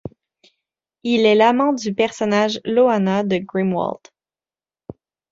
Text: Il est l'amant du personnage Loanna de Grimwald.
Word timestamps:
Il 1.03 1.27
est 1.27 1.35
l'amant 1.35 1.73
du 1.73 1.93
personnage 1.93 2.59
Loanna 2.65 3.23
de 3.23 3.37
Grimwald. 3.37 3.99